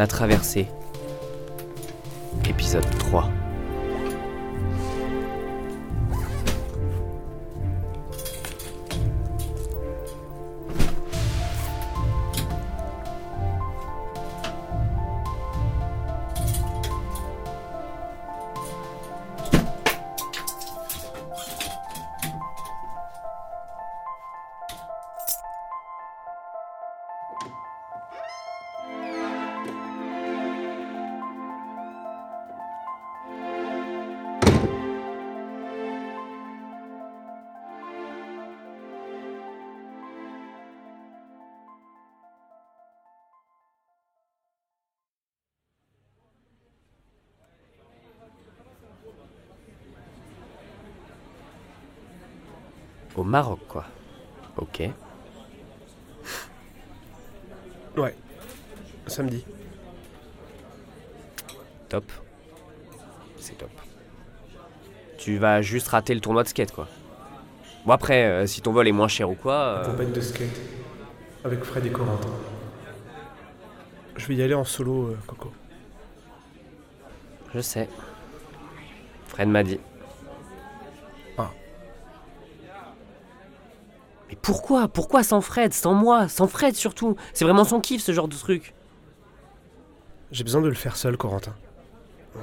[0.00, 0.66] La traversée.
[2.48, 3.28] Épisode 3.
[53.16, 53.84] Au Maroc, quoi.
[54.56, 54.82] Ok.
[57.96, 58.14] Ouais.
[59.06, 59.44] Samedi.
[61.88, 62.04] Top.
[63.38, 63.70] C'est top.
[65.18, 66.88] Tu vas juste rater le tournoi de skate, quoi.
[67.84, 69.82] Bon, après, euh, si ton vol est moins cher ou quoi.
[69.88, 70.60] euh, de skate.
[71.44, 72.28] Avec Fred et Corentin.
[74.16, 75.50] Je vais y aller en solo, euh, Coco.
[77.54, 77.88] Je sais.
[79.26, 79.80] Fred m'a dit.
[84.30, 84.88] Mais pourquoi?
[84.88, 87.16] Pourquoi sans Fred Sans moi Sans Fred surtout?
[87.34, 88.74] C'est vraiment son kiff ce genre de truc.
[90.30, 91.54] J'ai besoin de le faire seul, Corentin.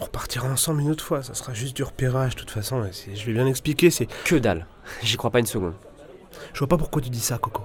[0.00, 2.82] On repartira ensemble une autre fois, ça sera juste du repérage, de toute façon.
[2.84, 4.06] et Je vais bien expliquer, c'est.
[4.24, 4.66] Que dalle.
[5.02, 5.74] J'y crois pas une seconde.
[6.52, 7.62] Je vois pas pourquoi tu dis ça, Coco.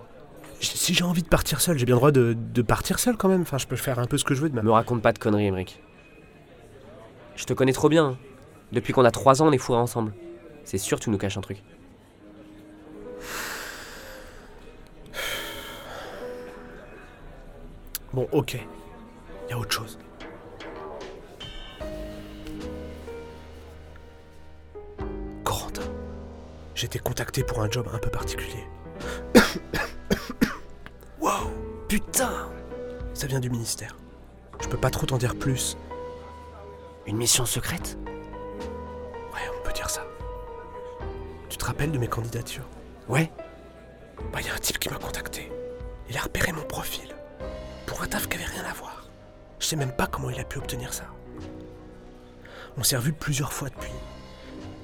[0.60, 3.18] J- Si j'ai envie de partir seul, j'ai bien le droit de, de partir seul
[3.18, 3.42] quand même.
[3.42, 4.62] Enfin, je peux faire un peu ce que je veux de ma.
[4.62, 5.82] Me raconte pas de conneries, Emmerich.
[7.36, 8.06] Je te connais trop bien.
[8.06, 8.18] hein.
[8.72, 10.14] Depuis qu'on a trois ans, on est fourrés ensemble.
[10.64, 11.64] C'est sûr, tu nous caches un truc.
[18.14, 18.58] Bon, ok.
[19.50, 19.98] Y a autre chose.
[25.44, 25.82] Corentin,
[26.76, 28.66] j'ai été contacté pour un job un peu particulier.
[31.20, 31.50] wow,
[31.88, 32.52] Putain
[33.22, 33.96] ça vient du ministère.
[34.62, 35.78] Je peux pas trop t'en dire plus.
[37.06, 38.00] Une mission secrète?
[39.32, 40.04] Ouais, on peut dire ça.
[41.48, 42.68] Tu te rappelles de mes candidatures?
[43.08, 43.32] Ouais.
[44.34, 45.52] Bah, y a un type qui m'a contacté.
[46.10, 47.14] Il a repéré mon profil.
[48.08, 49.06] Taf qui avait rien à voir.
[49.60, 51.04] Je sais même pas comment il a pu obtenir ça.
[52.78, 53.92] On s'est revus plusieurs fois depuis.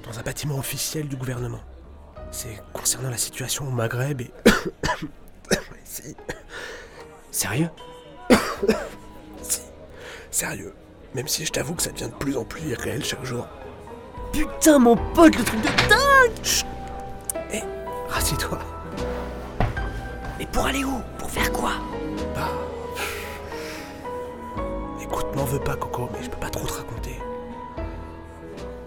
[0.04, 1.60] Dans un bâtiment officiel du gouvernement.
[2.30, 4.30] C'est concernant la situation au Maghreb et.
[5.84, 6.16] si,
[7.30, 7.70] Sérieux?
[9.42, 9.60] Si.
[10.30, 10.74] Sérieux.
[11.14, 13.46] Même si je t'avoue que ça devient de plus en plus irréel chaque jour.
[14.32, 16.64] Putain, mon pote, le truc de dingue
[17.50, 17.62] Hé,
[18.08, 18.58] rassieds-toi.
[20.38, 21.00] Mais pour aller où?
[21.18, 21.72] Pour faire quoi?
[25.38, 27.16] M'en veux pas, Coco, mais je peux pas trop te raconter.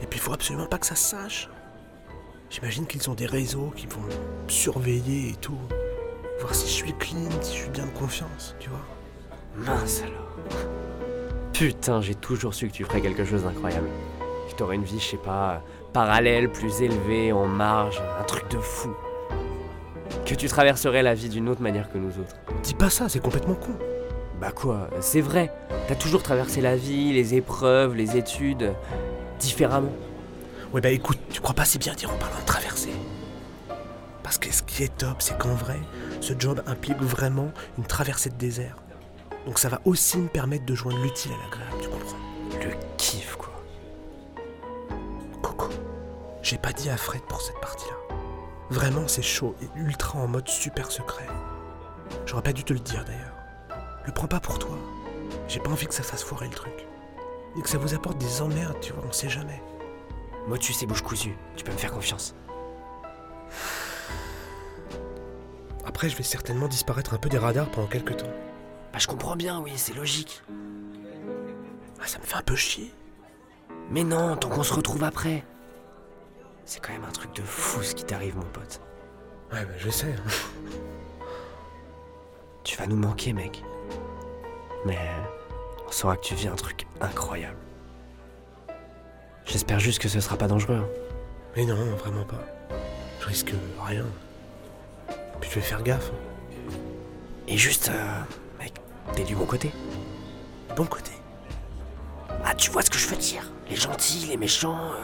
[0.01, 1.49] Et puis, il faut absolument pas que ça se sache.
[2.49, 4.03] J'imagine qu'ils ont des réseaux qui vont
[4.47, 5.57] surveiller et tout.
[6.41, 8.85] Voir si je suis clean, si je suis bien de confiance, tu vois.
[9.55, 10.35] Mince alors.
[11.53, 13.87] Putain, j'ai toujours su que tu ferais quelque chose d'incroyable.
[14.49, 15.63] Que t'aurais une vie, je sais pas,
[15.93, 18.93] parallèle, plus élevée, en marge, un truc de fou.
[20.25, 22.35] Que tu traverserais la vie d'une autre manière que nous autres.
[22.63, 23.77] Dis pas ça, c'est complètement con.
[24.41, 25.53] Bah quoi, c'est vrai.
[25.87, 28.73] T'as toujours traversé la vie, les épreuves, les études,
[29.39, 29.91] différemment.
[30.73, 32.89] Ouais, bah écoute, tu crois pas si bien dire en parlant de traversée.
[34.23, 35.79] Parce que ce qui est top, c'est qu'en vrai,
[36.21, 38.77] ce job implique vraiment une traversée de désert.
[39.45, 42.17] Donc ça va aussi me permettre de joindre l'utile à l'agréable, tu comprends
[42.53, 43.53] Le kiff, quoi.
[45.43, 45.69] Coco,
[46.41, 47.95] j'ai pas dit à Fred pour cette partie-là.
[48.71, 51.27] Vraiment, c'est chaud et ultra en mode super secret.
[52.25, 53.40] J'aurais pas dû te le dire d'ailleurs.
[54.05, 54.77] Le prends pas pour toi.
[55.47, 56.87] J'ai pas envie que ça fasse foirer le truc.
[57.57, 59.61] Et que ça vous apporte des emmerdes, tu vois, on sait jamais.
[60.47, 61.35] Moi, tu sais, bouche cousue.
[61.55, 62.33] Tu peux me faire confiance.
[65.85, 68.31] Après, je vais certainement disparaître un peu des radars pendant quelques temps.
[68.93, 70.41] Bah, je comprends bien, oui, c'est logique.
[72.01, 72.93] Ah, ça me fait un peu chier.
[73.89, 75.43] Mais non, tant qu'on se retrouve après.
[76.65, 78.81] C'est quand même un truc de fou ce qui t'arrive, mon pote.
[79.51, 80.13] Ouais, bah, je sais.
[80.13, 80.77] hein.
[82.63, 83.63] Tu vas nous manquer, mec.
[84.85, 84.97] Mais
[85.87, 87.57] on saura que tu vis un truc incroyable.
[89.45, 90.75] J'espère juste que ce sera pas dangereux.
[90.75, 90.87] hein.
[91.55, 92.39] Mais non, vraiment pas.
[93.19, 93.53] Je risque
[93.85, 94.05] rien.
[95.39, 96.11] Puis je vais faire gaffe.
[97.47, 98.19] Et juste, euh,
[98.59, 98.73] mec,
[99.13, 99.71] T'es du bon côté
[100.75, 101.11] Bon côté.
[102.45, 104.77] Ah, tu vois ce que je veux dire Les gentils, les méchants.
[104.93, 105.03] euh,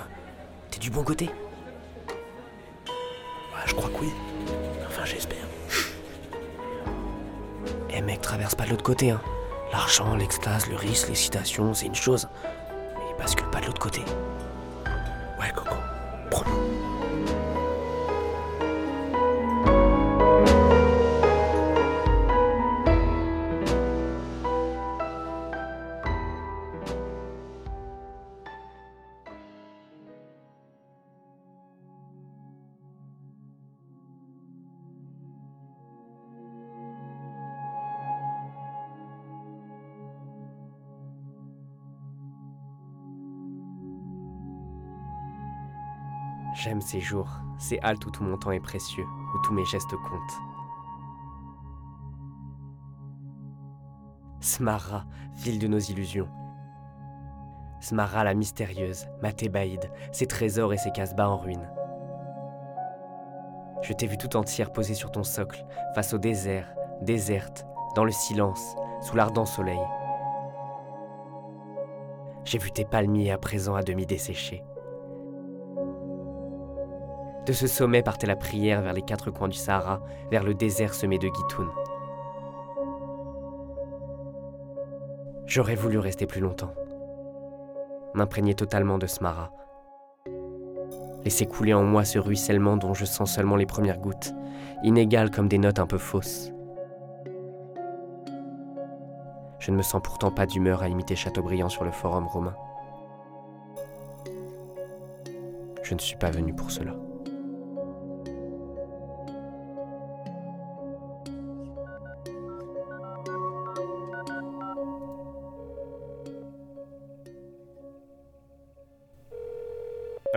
[0.72, 1.26] T'es du bon côté
[2.88, 2.94] Ouais,
[3.66, 4.12] je crois que oui.
[4.88, 5.38] Enfin, j'espère.
[7.90, 9.22] Eh mec, traverse pas de l'autre côté, hein.
[9.72, 12.28] L'argent, l'extase, le risque, l'excitation, c'est une chose.
[12.96, 14.02] Mais bascule pas de l'autre côté.
[15.40, 15.76] Ouais, Coco.
[16.32, 16.52] Promis.
[46.68, 49.96] J'aime ces jours, ces haltes où tout mon temps est précieux, où tous mes gestes
[49.96, 50.42] comptent.
[54.42, 55.06] Smara,
[55.36, 56.28] ville de nos illusions.
[57.80, 61.72] Smara la mystérieuse, ma Thébaïde, ses trésors et ses casbahs en ruine.
[63.82, 65.66] Je t'ai vu tout entière posée sur ton socle,
[65.96, 67.66] face au désert, déserte,
[67.96, 69.80] dans le silence, sous l'ardent soleil.
[72.44, 74.66] J'ai vu tes palmiers à présent à demi desséchés.
[77.48, 80.94] De ce sommet partait la prière vers les quatre coins du Sahara, vers le désert
[80.94, 81.72] semé de guitounes.
[85.46, 86.74] J'aurais voulu rester plus longtemps,
[88.14, 89.54] m'imprégner totalement de Smara,
[91.24, 94.34] laisser couler en moi ce ruissellement dont je sens seulement les premières gouttes,
[94.84, 96.52] inégales comme des notes un peu fausses.
[99.60, 102.56] Je ne me sens pourtant pas d'humeur à imiter Chateaubriand sur le forum romain.
[105.82, 106.92] Je ne suis pas venu pour cela.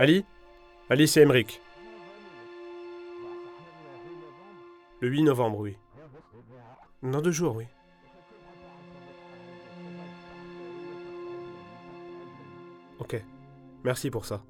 [0.01, 0.25] Ali?
[0.89, 1.61] Ali, c'est Emeric.
[4.99, 5.77] Le 8 novembre, oui.
[7.03, 7.65] Dans deux jours, oui.
[12.97, 13.23] Ok.
[13.83, 14.41] Merci pour ça.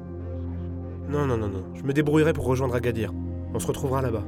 [1.09, 1.63] Non, non, non, non.
[1.73, 3.11] Je me débrouillerai pour rejoindre Agadir.
[3.53, 4.23] On se retrouvera là-bas.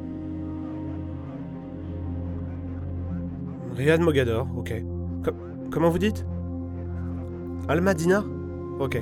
[3.75, 4.73] Riyad Mogador, ok.
[5.23, 5.31] Co-
[5.71, 6.25] comment vous dites?
[7.67, 8.23] Al-Madina?
[8.79, 9.01] Ok.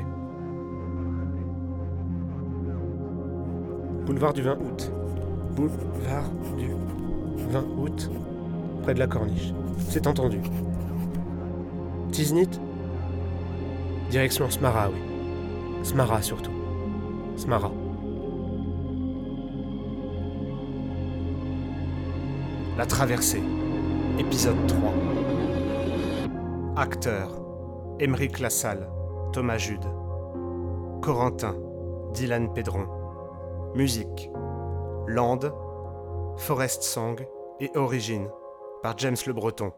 [4.05, 4.91] Boulevard du 20 août.
[5.55, 6.67] Boulevard du
[7.49, 8.11] 20 août,
[8.85, 9.51] près de la corniche.
[9.89, 10.39] C'est entendu.
[12.11, 12.61] Tiznit
[14.11, 14.99] Direction Smara, oui.
[15.83, 16.51] Smara surtout.
[17.35, 17.71] Smara.
[22.77, 23.41] La traversée.
[24.19, 24.93] Épisode 3.
[26.75, 27.41] Acteurs.
[27.99, 28.87] Émeric Lassalle.
[29.33, 29.85] Thomas Jude.
[31.01, 31.55] Corentin.
[32.13, 32.85] Dylan Pedron.
[33.73, 34.29] Musique.
[35.07, 35.39] Land.
[36.37, 37.15] Forest Song
[37.59, 38.27] et Origine
[38.85, 39.73] par James Le Breton.